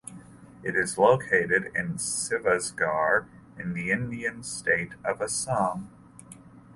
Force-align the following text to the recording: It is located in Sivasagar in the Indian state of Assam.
It 0.63 0.75
is 0.75 0.97
located 0.97 1.65
in 1.75 1.97
Sivasagar 1.97 3.27
in 3.55 3.75
the 3.75 3.91
Indian 3.91 4.41
state 4.41 4.93
of 5.05 5.21
Assam. 5.21 5.91